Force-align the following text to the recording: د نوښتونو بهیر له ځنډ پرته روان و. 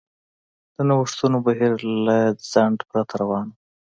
د 0.75 0.77
نوښتونو 0.87 1.37
بهیر 1.45 1.73
له 2.05 2.17
ځنډ 2.51 2.77
پرته 2.89 3.13
روان 3.21 3.45
و. 3.49 3.53